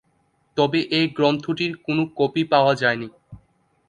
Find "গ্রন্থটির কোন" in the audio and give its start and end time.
1.17-1.97